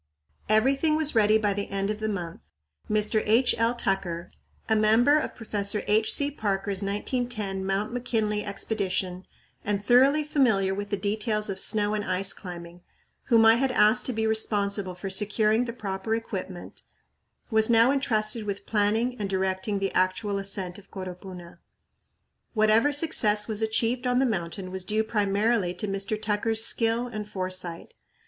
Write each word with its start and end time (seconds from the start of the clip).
Everything 0.49 0.95
was 0.95 1.13
ready 1.13 1.37
by 1.37 1.53
the 1.53 1.69
end 1.69 1.91
of 1.91 1.99
the 1.99 2.09
month. 2.09 2.39
Mr. 2.89 3.21
H. 3.23 3.53
L. 3.59 3.75
Tucker, 3.75 4.31
a 4.67 4.75
member 4.75 5.19
of 5.19 5.35
Professor 5.35 5.83
H. 5.85 6.11
C. 6.11 6.31
Parker's 6.31 6.81
1910 6.81 7.63
Mr. 7.63 7.91
McKinley 7.91 8.43
Expedition 8.43 9.27
and 9.63 9.85
thoroughly 9.85 10.23
familiar 10.23 10.73
with 10.73 10.89
the 10.89 10.97
details 10.97 11.51
of 11.51 11.59
snow 11.59 11.93
and 11.93 12.03
ice 12.03 12.33
climbing, 12.33 12.81
whom 13.25 13.45
I 13.45 13.57
had 13.57 13.69
asked 13.71 14.07
to 14.07 14.13
be 14.13 14.25
responsible 14.25 14.95
for 14.95 15.11
securing 15.11 15.65
the 15.65 15.71
proper 15.71 16.15
equipment, 16.15 16.81
was 17.51 17.69
now 17.69 17.91
entrusted 17.91 18.43
with 18.47 18.65
planning 18.65 19.19
and 19.19 19.29
directing 19.29 19.77
the 19.77 19.93
actual 19.93 20.39
ascent 20.39 20.79
of 20.79 20.89
Coropuna. 20.89 21.59
Whatever 22.55 22.91
success 22.91 23.47
was 23.47 23.61
achieved 23.61 24.07
on 24.07 24.17
the 24.17 24.25
mountain 24.25 24.71
was 24.71 24.83
due 24.83 25.03
primarily 25.03 25.75
to 25.75 25.87
Mr. 25.87 26.19
Tucker's 26.19 26.65
skill 26.65 27.05
and 27.05 27.29
foresight. 27.29 27.93